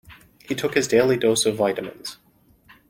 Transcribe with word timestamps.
He 0.49 0.55
took 0.55 0.73
his 0.73 0.87
daily 0.87 1.15
dose 1.15 1.45
of 1.45 1.57
vitamins. 1.57 2.17